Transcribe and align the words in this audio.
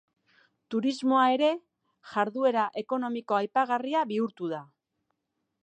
Turismoa 0.75 1.25
ere 1.33 1.49
jarduera 2.13 2.63
ekonomiko 2.83 3.39
aipagarria 3.41 4.03
bihurtu 4.13 4.51
da. 4.55 4.63